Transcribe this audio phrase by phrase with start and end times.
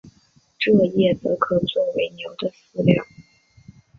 [0.59, 3.05] 蔗叶则可做为牛的饲料。